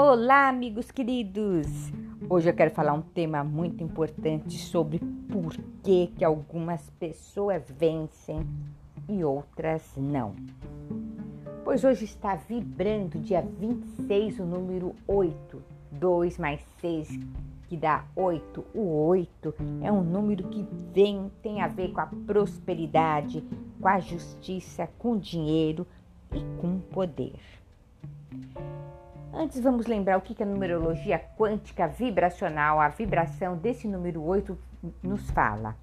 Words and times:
Olá, 0.00 0.48
amigos 0.48 0.92
queridos! 0.92 1.66
Hoje 2.30 2.48
eu 2.48 2.54
quero 2.54 2.70
falar 2.70 2.92
um 2.92 3.02
tema 3.02 3.42
muito 3.42 3.82
importante 3.82 4.56
sobre 4.56 5.00
por 5.28 5.52
que, 5.82 6.06
que 6.16 6.24
algumas 6.24 6.88
pessoas 7.00 7.64
vencem 7.68 8.46
e 9.08 9.24
outras 9.24 9.82
não. 9.96 10.36
Pois 11.64 11.82
hoje 11.82 12.04
está 12.04 12.36
vibrando, 12.36 13.18
dia 13.18 13.42
26, 13.42 14.38
o 14.38 14.44
número 14.44 14.94
8. 15.04 15.60
2 15.90 16.38
mais 16.38 16.60
6, 16.80 17.18
que 17.68 17.76
dá 17.76 18.04
8. 18.14 18.64
O 18.72 19.04
8 19.08 19.52
é 19.82 19.90
um 19.90 20.04
número 20.04 20.44
que 20.44 20.64
vem, 20.94 21.28
tem 21.42 21.60
a 21.60 21.66
ver 21.66 21.90
com 21.90 22.00
a 22.00 22.06
prosperidade, 22.24 23.42
com 23.80 23.88
a 23.88 23.98
justiça, 23.98 24.88
com 24.96 25.18
dinheiro 25.18 25.84
e 26.32 26.38
com 26.60 26.78
poder. 26.78 27.40
Antes, 29.32 29.60
vamos 29.60 29.86
lembrar 29.86 30.16
o 30.16 30.22
que 30.22 30.42
a 30.42 30.46
numerologia 30.46 31.18
quântica 31.18 31.86
vibracional, 31.86 32.80
a 32.80 32.88
vibração 32.88 33.56
desse 33.56 33.86
número 33.86 34.22
8 34.22 34.58
nos 35.02 35.30
fala. 35.30 35.76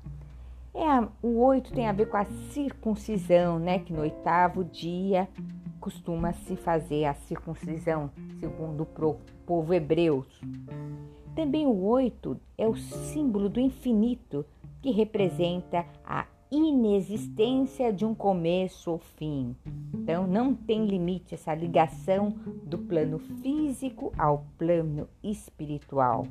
É 0.74 0.84
a, 0.84 1.08
o 1.22 1.40
8 1.42 1.72
tem 1.72 1.88
a 1.88 1.94
ver 1.94 2.08
com 2.08 2.18
a 2.18 2.26
circuncisão, 2.52 3.60
né? 3.60 3.80
Que 3.80 3.94
no 3.94 4.02
oitavo 4.02 4.64
dia 4.64 5.30
costuma 5.80 6.34
se 6.34 6.56
fazer 6.56 7.06
a 7.06 7.14
circuncisão, 7.14 8.10
segundo 8.40 8.82
o 8.82 9.18
povo 9.46 9.74
hebreu. 9.74 10.26
Também 11.36 11.68
o 11.68 11.84
8 11.84 12.40
é 12.58 12.68
o 12.68 12.76
símbolo 12.76 13.48
do 13.48 13.60
infinito, 13.60 14.46
que 14.82 14.92
representa 14.92 15.86
a 16.04 16.26
inexistência 16.52 17.92
de 17.92 18.06
um 18.06 18.14
começo 18.14 18.92
ou 18.92 19.00
fim. 19.00 19.56
Então, 19.94 20.28
não 20.28 20.54
tem 20.54 20.86
limite 20.86 21.34
essa 21.34 21.54
ligação 21.54 22.30
do 22.64 22.78
plano 22.78 23.20
físico 23.20 24.14
ao 24.18 24.46
plano 24.58 25.08
espiritual. 25.24 26.28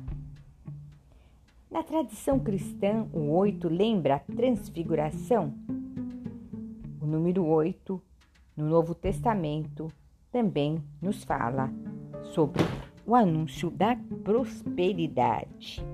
Na 1.69 1.83
tradição 1.83 2.39
cristã, 2.39 3.07
o 3.13 3.31
oito 3.31 3.67
lembra 3.67 4.15
a 4.15 4.19
transfiguração. 4.19 5.53
O 7.01 7.05
número 7.05 7.45
oito, 7.45 8.01
no 8.55 8.65
Novo 8.65 8.95
Testamento, 8.95 9.91
também 10.31 10.81
nos 11.01 11.23
fala 11.23 11.69
sobre 12.23 12.63
o 13.05 13.13
anúncio 13.13 13.69
da 13.69 13.95
prosperidade. 14.23 15.85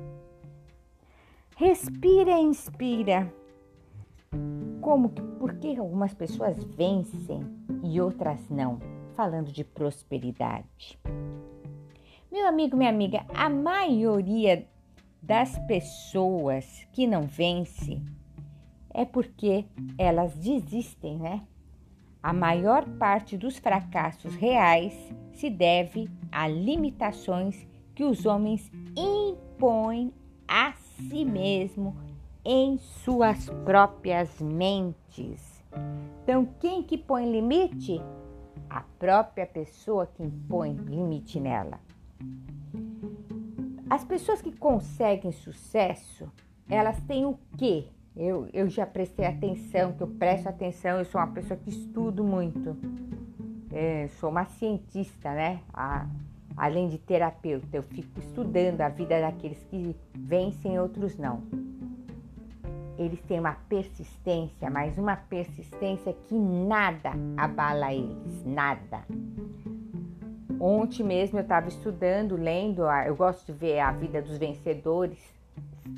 Respira 1.56 2.40
e 2.40 2.44
inspira 2.44 3.41
como 4.82 5.10
que, 5.10 5.22
por 5.22 5.54
que 5.58 5.78
algumas 5.78 6.14
pessoas 6.14 6.62
vencem 6.64 7.40
e 7.84 8.02
outras 8.02 8.50
não? 8.50 8.80
Falando 9.16 9.52
de 9.52 9.64
prosperidade. 9.64 11.00
Meu 12.32 12.48
amigo, 12.48 12.76
minha 12.76 12.90
amiga, 12.90 13.26
a 13.34 13.50
maioria 13.50 14.68
das 15.22 15.58
pessoas 15.68 16.88
que 16.92 17.06
não 17.06 17.24
vence 17.24 18.02
é 18.94 19.06
porque 19.06 19.66
elas 19.98 20.34
desistem, 20.36 21.20
né? 21.20 21.42
A 22.24 22.34
maior 22.34 22.86
parte 22.98 23.38
dos 23.38 23.58
fracassos 23.58 24.36
reais 24.36 24.94
se 25.34 25.50
deve 25.50 26.10
a 26.32 26.48
limitações 26.48 27.68
que 27.94 28.04
os 28.04 28.26
homens 28.26 28.72
impõem 28.96 30.14
a 30.48 30.74
si 30.74 31.26
mesmo 31.26 31.96
em 32.44 32.78
suas 32.78 33.50
próprias 33.64 34.42
mentes. 34.42 35.64
Então, 36.24 36.48
quem 36.60 36.84
que 36.84 36.98
põe 36.98 37.32
limite? 37.32 38.02
A 38.70 38.82
própria 38.98 39.46
pessoa 39.46 40.08
que 40.08 40.24
impõe 40.24 40.74
limite 40.74 41.40
nela. 41.40 41.80
As 43.90 44.04
pessoas 44.04 44.42
que 44.42 44.52
conseguem 44.52 45.32
sucesso, 45.32 46.32
elas 46.70 47.00
têm 47.02 47.26
o 47.26 47.38
quê? 47.58 47.88
Eu, 48.16 48.48
eu 48.54 48.70
já 48.70 48.86
prestei 48.86 49.26
atenção, 49.26 49.94
que 49.94 50.02
eu 50.02 50.08
presto 50.08 50.48
atenção, 50.48 51.00
eu 51.00 51.06
sou 51.06 51.20
uma 51.20 51.28
pessoa 51.28 51.60
que 51.60 51.70
estudo 51.70 52.24
muito. 52.24 52.78
É, 53.72 54.08
sou 54.20 54.30
uma 54.30 54.46
cientista, 54.46 55.34
né? 55.34 55.62
A, 55.74 56.08
além 56.56 56.88
de 56.88 56.98
terapeuta, 56.98 57.76
eu 57.76 57.84
fico 57.84 58.20
estudando 58.20 58.82
a 58.82 58.90
vida 58.90 59.20
daqueles 59.20 59.62
que 59.66 59.96
vencem 60.16 60.80
outros 60.80 61.18
não 61.18 61.71
eles 63.06 63.22
têm 63.22 63.40
uma 63.40 63.54
persistência, 63.68 64.70
mas 64.70 64.98
uma 64.98 65.16
persistência 65.16 66.14
que 66.28 66.36
nada 66.36 67.12
abala 67.38 67.94
eles, 67.94 68.46
nada. 68.46 69.06
Ontem 70.60 71.04
mesmo 71.04 71.40
eu 71.40 71.44
estava 71.44 71.68
estudando, 71.68 72.36
lendo, 72.36 72.84
eu 73.06 73.16
gosto 73.16 73.52
de 73.52 73.58
ver 73.58 73.80
a 73.80 73.92
vida 73.92 74.22
dos 74.22 74.38
vencedores. 74.38 75.20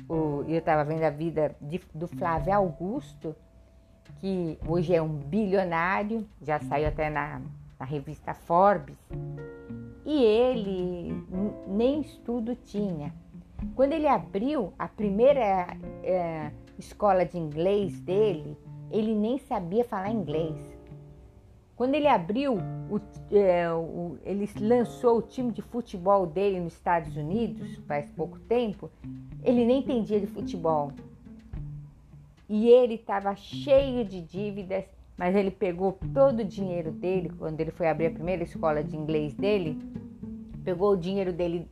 eu 0.08 0.58
estava 0.58 0.84
vendo 0.84 1.02
a 1.02 1.10
vida 1.10 1.54
de, 1.60 1.80
do 1.94 2.08
Flávio 2.08 2.54
Augusto, 2.54 3.36
que 4.20 4.58
hoje 4.66 4.94
é 4.94 5.02
um 5.02 5.08
bilionário, 5.08 6.26
já 6.40 6.58
saiu 6.60 6.88
até 6.88 7.10
na, 7.10 7.42
na 7.78 7.84
revista 7.84 8.32
Forbes. 8.32 8.96
E 10.06 10.22
ele 10.22 11.26
nem 11.66 12.00
estudo 12.00 12.56
tinha. 12.56 13.12
Quando 13.74 13.92
ele 13.92 14.08
abriu 14.08 14.72
a 14.78 14.88
primeira 14.88 15.66
é, 16.02 16.50
escola 16.78 17.24
de 17.24 17.38
inglês 17.38 18.00
dele, 18.00 18.56
ele 18.90 19.14
nem 19.14 19.38
sabia 19.38 19.84
falar 19.84 20.10
inglês. 20.10 20.56
Quando 21.76 21.94
ele 21.96 22.06
abriu, 22.06 22.54
o, 22.54 23.00
é, 23.34 23.72
o, 23.72 24.16
ele 24.22 24.48
lançou 24.60 25.18
o 25.18 25.22
time 25.22 25.50
de 25.50 25.60
futebol 25.60 26.24
dele 26.24 26.60
nos 26.60 26.74
Estados 26.74 27.16
Unidos, 27.16 27.76
faz 27.86 28.08
pouco 28.10 28.38
tempo, 28.38 28.88
ele 29.42 29.64
nem 29.64 29.80
entendia 29.80 30.20
de 30.20 30.26
futebol. 30.26 30.92
E 32.48 32.68
ele 32.68 32.94
estava 32.94 33.34
cheio 33.34 34.04
de 34.04 34.20
dívidas, 34.20 34.84
mas 35.16 35.34
ele 35.34 35.50
pegou 35.50 35.98
todo 36.12 36.40
o 36.40 36.44
dinheiro 36.44 36.92
dele, 36.92 37.32
quando 37.36 37.60
ele 37.60 37.72
foi 37.72 37.88
abrir 37.88 38.06
a 38.06 38.10
primeira 38.10 38.44
escola 38.44 38.84
de 38.84 38.96
inglês 38.96 39.34
dele, 39.34 39.76
pegou 40.62 40.92
o 40.92 40.96
dinheiro 40.96 41.32
dele 41.32 41.68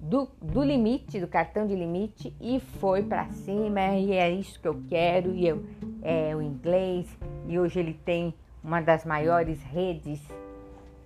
do, 0.00 0.28
do 0.40 0.62
limite, 0.62 1.20
do 1.20 1.26
cartão 1.26 1.66
de 1.66 1.74
limite 1.74 2.34
e 2.40 2.60
foi 2.60 3.02
para 3.02 3.28
cima 3.30 3.96
e 3.96 4.12
é 4.12 4.30
isso 4.30 4.60
que 4.60 4.68
eu 4.68 4.82
quero 4.88 5.34
e 5.34 5.46
eu 5.46 5.64
é 6.02 6.34
o 6.34 6.40
inglês 6.40 7.06
e 7.46 7.58
hoje 7.58 7.80
ele 7.80 7.94
tem 7.94 8.32
uma 8.62 8.80
das 8.80 9.04
maiores 9.04 9.60
redes 9.64 10.20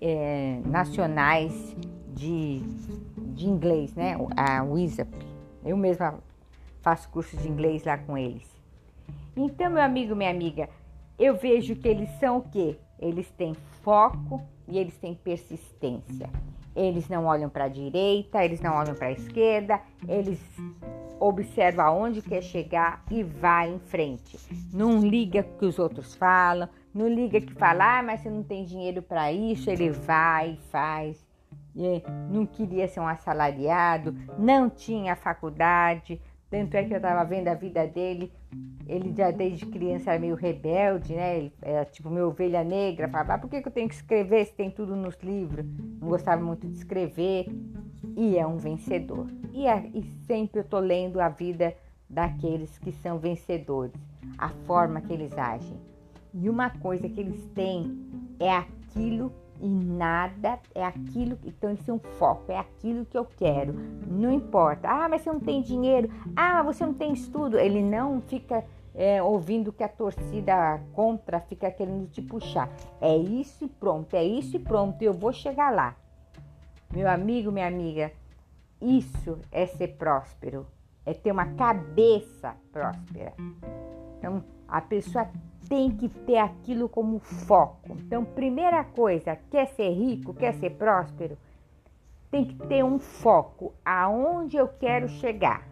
é, 0.00 0.60
nacionais 0.66 1.76
de, 2.12 2.60
de 3.34 3.48
inglês, 3.48 3.94
né? 3.94 4.16
A 4.36 4.62
WISAP. 4.62 5.08
Eu 5.64 5.76
mesma 5.76 6.18
faço 6.80 7.08
curso 7.08 7.36
de 7.36 7.48
inglês 7.48 7.84
lá 7.84 7.96
com 7.96 8.18
eles. 8.18 8.50
Então, 9.36 9.70
meu 9.70 9.82
amigo, 9.82 10.14
minha 10.14 10.30
amiga, 10.30 10.68
eu 11.18 11.36
vejo 11.36 11.76
que 11.76 11.88
eles 11.88 12.10
são 12.18 12.38
o 12.38 12.42
quê? 12.42 12.76
Eles 12.98 13.30
têm 13.30 13.54
foco 13.82 14.42
e 14.68 14.78
eles 14.78 14.96
têm 14.98 15.14
persistência. 15.14 16.28
Eles 16.74 17.08
não 17.08 17.26
olham 17.26 17.50
para 17.50 17.64
a 17.64 17.68
direita, 17.68 18.44
eles 18.44 18.60
não 18.60 18.74
olham 18.74 18.94
para 18.94 19.08
a 19.08 19.12
esquerda, 19.12 19.80
eles 20.08 20.40
observam 21.20 21.84
aonde 21.84 22.20
quer 22.20 22.42
chegar 22.42 23.04
e 23.10 23.22
vai 23.22 23.70
em 23.70 23.78
frente. 23.78 24.38
Não 24.72 25.00
liga 25.00 25.40
o 25.40 25.58
que 25.58 25.66
os 25.66 25.78
outros 25.78 26.14
falam, 26.14 26.68
não 26.92 27.08
liga 27.08 27.40
que 27.40 27.52
fala, 27.54 27.98
ah, 27.98 28.02
mas 28.02 28.20
você 28.20 28.30
não 28.30 28.42
tem 28.42 28.64
dinheiro 28.64 29.02
para 29.02 29.32
isso, 29.32 29.70
ele 29.70 29.90
vai 29.90 30.52
e 30.52 30.70
faz. 30.70 31.24
Não 32.30 32.44
queria 32.44 32.88
ser 32.88 33.00
um 33.00 33.06
assalariado, 33.06 34.14
não 34.38 34.68
tinha 34.68 35.16
faculdade, 35.16 36.20
tanto 36.52 36.74
é 36.74 36.84
que 36.84 36.92
eu 36.92 36.98
estava 36.98 37.24
vendo 37.24 37.48
a 37.48 37.54
vida 37.54 37.86
dele, 37.86 38.30
ele 38.86 39.10
já 39.16 39.30
desde 39.30 39.64
criança 39.64 40.10
era 40.10 40.20
meio 40.20 40.34
rebelde, 40.34 41.14
né? 41.14 41.38
Ele 41.38 41.52
era 41.62 41.86
tipo 41.86 42.10
minha 42.10 42.26
ovelha 42.26 42.62
negra, 42.62 43.08
falava, 43.08 43.34
ah, 43.34 43.38
por 43.38 43.48
que, 43.48 43.62
que 43.62 43.68
eu 43.68 43.72
tenho 43.72 43.88
que 43.88 43.94
escrever 43.94 44.44
se 44.44 44.52
tem 44.52 44.70
tudo 44.70 44.94
nos 44.94 45.16
livros? 45.22 45.64
Não 45.98 46.10
gostava 46.10 46.42
muito 46.42 46.68
de 46.68 46.74
escrever 46.74 47.46
e 48.14 48.36
é 48.36 48.46
um 48.46 48.58
vencedor. 48.58 49.28
E, 49.50 49.66
é, 49.66 49.90
e 49.94 50.02
sempre 50.26 50.60
eu 50.60 50.62
estou 50.62 50.78
lendo 50.78 51.20
a 51.20 51.30
vida 51.30 51.74
daqueles 52.06 52.76
que 52.76 52.92
são 52.92 53.18
vencedores, 53.18 53.98
a 54.36 54.50
forma 54.50 55.00
que 55.00 55.10
eles 55.10 55.32
agem. 55.38 55.78
E 56.34 56.50
uma 56.50 56.68
coisa 56.68 57.08
que 57.08 57.18
eles 57.18 57.42
têm 57.54 57.98
é 58.38 58.50
aquilo 58.50 59.32
e 59.62 59.68
nada 59.68 60.58
é 60.74 60.84
aquilo, 60.84 61.38
então 61.44 61.72
isso 61.72 61.88
é 61.88 61.94
um 61.94 61.98
foco, 62.00 62.50
é 62.50 62.58
aquilo 62.58 63.06
que 63.06 63.16
eu 63.16 63.24
quero. 63.24 63.72
Não 64.08 64.32
importa. 64.32 64.88
Ah, 64.88 65.08
mas 65.08 65.22
você 65.22 65.30
não 65.30 65.38
tem 65.38 65.62
dinheiro. 65.62 66.10
Ah, 66.34 66.64
você 66.64 66.84
não 66.84 66.92
tem 66.92 67.12
estudo. 67.12 67.56
Ele 67.56 67.80
não 67.80 68.20
fica 68.20 68.64
é, 68.92 69.22
ouvindo 69.22 69.72
que 69.72 69.84
a 69.84 69.88
torcida 69.88 70.80
contra 70.92 71.40
fica 71.40 71.70
querendo 71.70 72.10
te 72.10 72.20
puxar. 72.20 72.68
É 73.00 73.16
isso 73.16 73.64
e 73.64 73.68
pronto, 73.68 74.14
é 74.14 74.24
isso 74.24 74.56
e 74.56 74.58
pronto, 74.58 75.00
eu 75.00 75.12
vou 75.12 75.32
chegar 75.32 75.72
lá. 75.72 75.94
Meu 76.92 77.08
amigo, 77.08 77.52
minha 77.52 77.68
amiga, 77.68 78.12
isso 78.80 79.38
é 79.52 79.64
ser 79.64 79.96
próspero, 79.96 80.66
é 81.06 81.14
ter 81.14 81.30
uma 81.30 81.46
cabeça 81.54 82.56
próspera. 82.72 83.32
Então, 84.18 84.44
a 84.68 84.80
pessoa 84.80 85.28
tem 85.72 85.90
que 85.90 86.06
ter 86.06 86.36
aquilo 86.36 86.86
como 86.86 87.18
foco. 87.18 87.96
Então, 88.04 88.26
primeira 88.26 88.84
coisa, 88.84 89.38
quer 89.50 89.68
ser 89.68 89.88
rico, 89.88 90.34
quer 90.34 90.52
ser 90.56 90.70
próspero? 90.72 91.38
tem 92.32 92.46
que 92.46 92.54
ter 92.66 92.82
um 92.82 92.98
foco 92.98 93.74
aonde 93.84 94.56
eu 94.56 94.66
quero 94.66 95.06
chegar. 95.06 95.68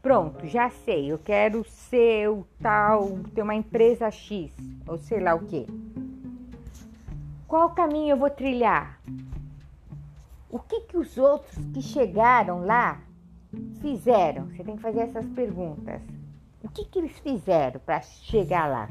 Pronto, 0.00 0.46
já 0.46 0.70
sei, 0.70 1.10
eu 1.10 1.18
quero 1.18 1.64
ser 1.64 2.30
o 2.30 2.46
tal, 2.62 3.18
ter 3.34 3.42
uma 3.42 3.56
empresa 3.56 4.08
X, 4.08 4.52
ou 4.86 4.96
sei 4.98 5.18
lá 5.18 5.34
o 5.34 5.44
que. 5.44 5.66
Qual 7.48 7.70
caminho 7.70 8.10
eu 8.10 8.16
vou 8.16 8.30
trilhar? 8.30 9.00
O 10.48 10.60
que, 10.60 10.82
que 10.82 10.96
os 10.96 11.18
outros 11.18 11.56
que 11.74 11.82
chegaram 11.82 12.64
lá 12.64 13.00
fizeram? 13.80 14.46
Você 14.46 14.62
tem 14.62 14.76
que 14.76 14.82
fazer 14.82 15.00
essas 15.00 15.26
perguntas. 15.26 16.17
O 16.62 16.68
que, 16.68 16.84
que 16.84 16.98
eles 16.98 17.16
fizeram 17.20 17.80
para 17.80 18.00
chegar 18.00 18.66
lá? 18.68 18.90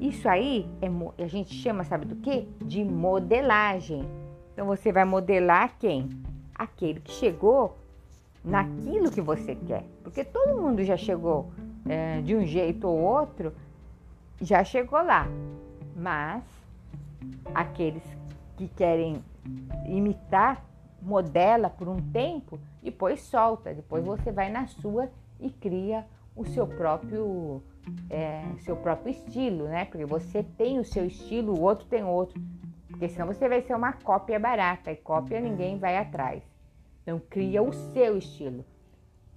Isso 0.00 0.28
aí 0.28 0.68
é, 0.82 1.22
a 1.22 1.26
gente 1.26 1.54
chama, 1.54 1.84
sabe 1.84 2.04
do 2.04 2.16
que? 2.16 2.42
De 2.62 2.84
modelagem. 2.84 4.04
Então 4.52 4.66
você 4.66 4.92
vai 4.92 5.04
modelar 5.04 5.76
quem? 5.78 6.10
Aquele 6.54 7.00
que 7.00 7.12
chegou 7.12 7.76
naquilo 8.44 9.10
que 9.10 9.20
você 9.20 9.54
quer. 9.54 9.84
Porque 10.02 10.24
todo 10.24 10.60
mundo 10.60 10.84
já 10.84 10.96
chegou 10.96 11.50
é, 11.88 12.20
de 12.20 12.36
um 12.36 12.44
jeito 12.44 12.86
ou 12.86 12.98
outro, 12.98 13.52
já 14.40 14.62
chegou 14.62 15.02
lá. 15.02 15.26
Mas 15.94 16.42
aqueles 17.54 18.02
que 18.56 18.68
querem 18.68 19.22
imitar, 19.86 20.62
modela 21.00 21.70
por 21.70 21.88
um 21.88 22.00
tempo, 22.10 22.58
depois 22.82 23.20
solta, 23.22 23.72
depois 23.72 24.04
você 24.04 24.30
vai 24.30 24.50
na 24.50 24.66
sua 24.66 25.08
e 25.40 25.50
cria 25.50 26.06
o 26.34 26.44
seu 26.44 26.66
próprio 26.66 27.62
é, 28.10 28.44
seu 28.60 28.76
próprio 28.76 29.10
estilo, 29.10 29.64
né? 29.64 29.84
Porque 29.84 30.04
você 30.04 30.42
tem 30.42 30.78
o 30.78 30.84
seu 30.84 31.06
estilo, 31.06 31.54
o 31.54 31.62
outro 31.62 31.86
tem 31.86 32.04
outro. 32.04 32.40
Porque 32.88 33.08
senão 33.08 33.26
você 33.26 33.48
vai 33.48 33.62
ser 33.62 33.74
uma 33.74 33.92
cópia 33.92 34.38
barata 34.38 34.90
e 34.90 34.96
cópia 34.96 35.40
ninguém 35.40 35.78
vai 35.78 35.96
atrás. 35.96 36.42
Então 37.02 37.20
cria 37.30 37.62
o 37.62 37.72
seu 37.72 38.18
estilo. 38.18 38.64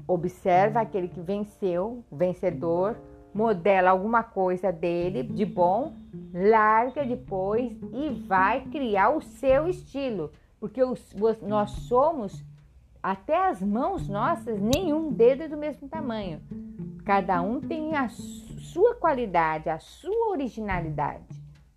Observa 0.07 0.81
aquele 0.81 1.07
que 1.07 1.19
venceu, 1.19 2.03
vencedor, 2.11 2.97
modela 3.33 3.91
alguma 3.91 4.23
coisa 4.23 4.71
dele 4.71 5.23
de 5.23 5.45
bom, 5.45 5.93
larga 6.33 7.05
depois 7.05 7.71
e 7.93 8.09
vai 8.09 8.61
criar 8.65 9.09
o 9.11 9.21
seu 9.21 9.67
estilo, 9.67 10.31
porque 10.59 10.83
os, 10.83 11.15
nós 11.41 11.71
somos 11.71 12.43
até 13.01 13.47
as 13.47 13.61
mãos 13.61 14.07
nossas, 14.07 14.59
nenhum 14.59 15.11
dedo 15.11 15.43
é 15.43 15.47
do 15.47 15.57
mesmo 15.57 15.87
tamanho. 15.87 16.41
Cada 17.05 17.41
um 17.41 17.59
tem 17.59 17.95
a 17.95 18.09
sua 18.09 18.95
qualidade, 18.95 19.69
a 19.69 19.79
sua 19.79 20.29
originalidade. 20.29 21.23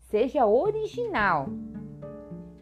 Seja 0.00 0.44
original. 0.46 1.46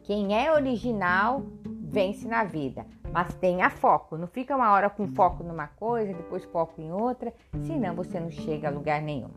Quem 0.03 0.37
é 0.39 0.53
original 0.53 1.43
vence 1.65 2.29
na 2.29 2.45
vida, 2.45 2.87
mas 3.13 3.35
tenha 3.35 3.71
foco. 3.71 4.17
Não 4.17 4.27
fica 4.27 4.55
uma 4.55 4.73
hora 4.73 4.89
com 4.89 5.09
foco 5.09 5.43
numa 5.43 5.67
coisa, 5.67 6.15
depois 6.15 6.45
foco 6.45 6.81
em 6.81 6.93
outra, 6.93 7.33
senão 7.65 7.95
você 7.95 8.21
não 8.21 8.31
chega 8.31 8.69
a 8.69 8.71
lugar 8.71 9.03
nenhum. 9.03 9.31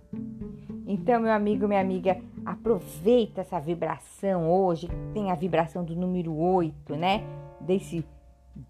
Então, 0.85 1.21
meu 1.21 1.31
amigo, 1.31 1.67
minha 1.67 1.81
amiga, 1.81 2.21
aproveita 2.45 3.41
essa 3.41 3.59
vibração 3.59 4.51
hoje, 4.51 4.89
tem 5.13 5.31
a 5.31 5.35
vibração 5.35 5.83
do 5.83 5.95
número 5.95 6.35
8, 6.37 6.95
né? 6.95 7.23
Desse 7.61 8.05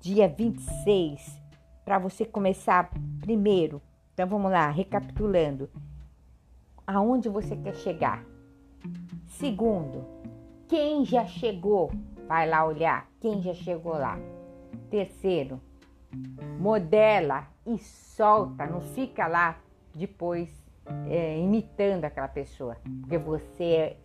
dia 0.03 0.27
26, 0.27 1.41
para 1.85 1.97
você 1.97 2.25
começar 2.25 2.91
primeiro. 3.21 3.81
Então 4.13 4.27
vamos 4.27 4.51
lá, 4.51 4.69
recapitulando. 4.69 5.69
Aonde 6.85 7.29
você 7.29 7.55
quer 7.55 7.73
chegar? 7.73 8.25
Segundo, 9.25 10.05
quem 10.67 11.05
já 11.05 11.25
chegou? 11.25 11.89
Vai 12.27 12.49
lá 12.49 12.65
olhar 12.65 13.09
quem 13.21 13.41
já 13.41 13.53
chegou 13.53 13.93
lá. 13.93 14.19
Terceiro, 14.89 15.61
modela 16.59 17.47
e 17.65 17.77
solta, 17.77 18.65
não 18.65 18.81
fica 18.81 19.25
lá 19.25 19.57
depois 19.95 20.49
é, 21.09 21.39
imitando 21.39 22.03
aquela 22.03 22.27
pessoa, 22.27 22.75
porque 22.99 23.17
você 23.17 23.95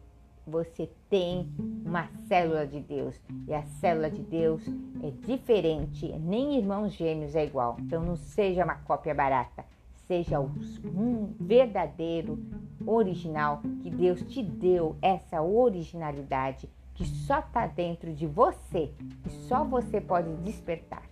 você 0.47 0.89
tem 1.11 1.53
uma 1.89 2.07
célula 2.29 2.67
de 2.67 2.81
Deus 2.81 3.19
e 3.47 3.55
a 3.55 3.63
célula 3.63 4.11
de 4.11 4.21
Deus 4.21 4.63
é 5.03 5.11
diferente, 5.27 6.07
nem 6.19 6.59
irmãos 6.59 6.93
gêmeos 6.93 7.35
é 7.35 7.47
igual. 7.47 7.77
Então 7.81 8.05
não 8.05 8.15
seja 8.17 8.63
uma 8.65 8.75
cópia 8.75 9.15
barata, 9.15 9.65
seja 10.07 10.39
um 10.39 11.33
verdadeiro 11.41 12.39
original 12.87 13.63
que 13.83 13.91
Deus 13.91 14.21
te 14.23 14.43
deu 14.43 14.97
essa 15.01 15.41
originalidade 15.41 16.69
que 16.95 17.07
só 17.07 17.39
está 17.39 17.67
dentro 17.67 18.13
de 18.13 18.27
você 18.27 18.91
e 19.27 19.31
só 19.49 19.65
você 19.65 20.01
pode 20.01 20.35
despertar, 20.43 21.03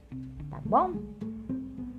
tá 0.50 0.61
bom? 0.64 0.93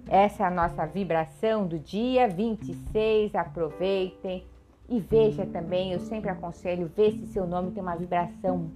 Essa 0.08 0.44
é 0.44 0.46
a 0.48 0.52
nossa 0.52 0.86
vibração 0.86 1.68
do 1.68 1.80
dia 1.80 2.28
26. 2.30 3.34
Aproveitem 3.36 4.46
e 4.90 5.00
veja 5.00 5.46
também, 5.46 5.92
eu 5.92 6.00
sempre 6.00 6.30
aconselho, 6.30 6.88
ver 6.88 7.12
se 7.12 7.28
seu 7.28 7.46
nome 7.46 7.72
tem 7.72 7.84
uma 7.84 7.96
vibração 7.96 8.70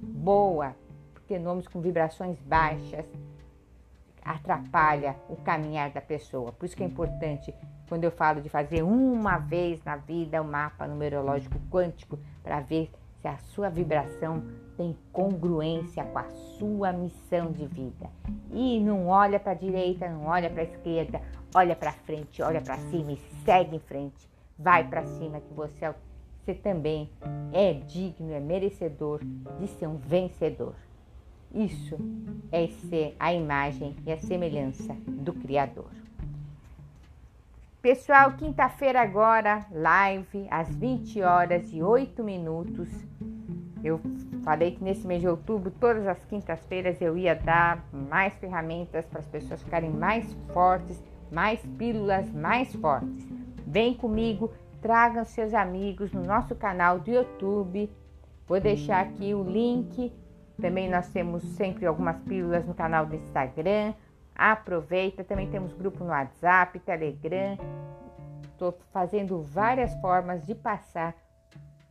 boa, 0.00 0.74
porque 1.12 1.38
nomes 1.38 1.66
com 1.66 1.80
vibrações 1.80 2.38
baixas 2.42 3.04
atrapalha 4.24 5.16
o 5.28 5.36
caminhar 5.36 5.90
da 5.90 6.00
pessoa. 6.00 6.52
Por 6.52 6.66
isso 6.66 6.76
que 6.76 6.82
é 6.82 6.86
importante 6.86 7.52
quando 7.88 8.04
eu 8.04 8.10
falo 8.10 8.40
de 8.40 8.48
fazer 8.48 8.82
uma 8.82 9.38
vez 9.38 9.82
na 9.82 9.96
vida 9.96 10.40
o 10.40 10.44
um 10.44 10.50
mapa 10.50 10.86
numerológico 10.86 11.58
quântico 11.70 12.18
para 12.42 12.60
ver 12.60 12.90
se 13.20 13.26
a 13.26 13.38
sua 13.38 13.68
vibração 13.68 14.44
tem 14.76 14.96
congruência 15.12 16.04
com 16.04 16.18
a 16.18 16.28
sua 16.58 16.92
missão 16.92 17.50
de 17.50 17.66
vida. 17.66 18.08
E 18.52 18.78
não 18.78 19.08
olha 19.08 19.40
para 19.40 19.52
a 19.52 19.56
direita, 19.56 20.08
não 20.08 20.26
olha 20.26 20.48
para 20.50 20.60
a 20.60 20.66
esquerda, 20.66 21.20
olha 21.52 21.74
para 21.74 21.92
frente, 21.92 22.42
olha 22.42 22.60
para 22.60 22.76
cima 22.76 23.12
e 23.12 23.16
segue 23.44 23.74
em 23.74 23.80
frente 23.80 24.28
vai 24.58 24.86
para 24.86 25.04
cima 25.06 25.40
que 25.40 25.54
você, 25.54 25.84
é 25.84 25.94
você 26.48 26.54
também 26.54 27.10
é 27.52 27.74
digno, 27.74 28.32
é 28.32 28.40
merecedor 28.40 29.20
de 29.60 29.68
ser 29.68 29.86
um 29.86 29.96
vencedor. 29.96 30.74
Isso 31.54 31.96
é 32.50 32.66
ser 32.66 33.14
a 33.20 33.32
imagem 33.32 33.94
e 34.06 34.12
a 34.12 34.18
semelhança 34.18 34.94
do 35.06 35.32
Criador. 35.34 35.90
Pessoal, 37.82 38.32
quinta-feira 38.32 39.00
agora, 39.00 39.66
live 39.70 40.46
às 40.50 40.74
20 40.74 41.22
horas 41.22 41.70
e 41.72 41.82
8 41.82 42.24
minutos. 42.24 42.88
Eu 43.84 44.00
falei 44.42 44.72
que 44.72 44.82
nesse 44.82 45.06
mês 45.06 45.20
de 45.20 45.28
outubro, 45.28 45.70
todas 45.70 46.06
as 46.06 46.24
quintas-feiras, 46.24 47.00
eu 47.00 47.16
ia 47.16 47.34
dar 47.34 47.84
mais 47.92 48.34
ferramentas 48.36 49.04
para 49.06 49.20
as 49.20 49.26
pessoas 49.26 49.62
ficarem 49.62 49.90
mais 49.90 50.30
fortes, 50.52 51.02
mais 51.30 51.60
pílulas 51.78 52.30
mais 52.32 52.74
fortes. 52.76 53.27
Vem 53.70 53.92
comigo, 53.92 54.50
tragam 54.80 55.26
seus 55.26 55.52
amigos 55.52 56.10
no 56.10 56.22
nosso 56.24 56.54
canal 56.54 56.98
do 56.98 57.10
YouTube. 57.10 57.90
Vou 58.46 58.58
deixar 58.58 59.02
aqui 59.02 59.34
o 59.34 59.42
link. 59.42 60.10
Também 60.58 60.88
nós 60.88 61.10
temos 61.10 61.42
sempre 61.54 61.84
algumas 61.84 62.18
pílulas 62.22 62.66
no 62.66 62.72
canal 62.72 63.04
do 63.04 63.14
Instagram. 63.14 63.92
Aproveita, 64.34 65.22
também 65.22 65.50
temos 65.50 65.74
grupo 65.74 66.02
no 66.02 66.10
WhatsApp, 66.10 66.78
Telegram. 66.80 67.58
Estou 68.44 68.74
fazendo 68.90 69.42
várias 69.42 69.94
formas 70.00 70.46
de 70.46 70.54
passar 70.54 71.14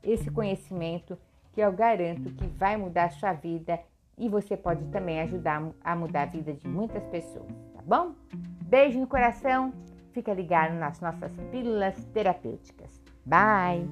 esse 0.02 0.32
conhecimento 0.32 1.16
que 1.54 1.62
eu 1.62 1.72
garanto 1.72 2.34
que 2.34 2.48
vai 2.48 2.76
mudar 2.76 3.06
a 3.06 3.10
sua 3.12 3.34
vida 3.34 3.80
e 4.18 4.28
você 4.28 4.58
pode 4.58 4.84
também 4.86 5.22
ajudar 5.22 5.64
a 5.84 5.96
mudar 5.96 6.24
a 6.24 6.26
vida 6.26 6.54
de 6.54 6.68
muitas 6.68 7.04
pessoas, 7.06 7.46
tá 7.76 7.84
bom? 7.86 8.16
Beijo 8.64 9.00
no 9.00 9.06
coração. 9.06 9.72
Fica 10.18 10.34
ligado 10.34 10.74
nas 10.74 11.00
nossas 11.00 11.32
pílulas 11.52 12.04
terapêuticas. 12.06 12.90
Bye! 13.24 13.88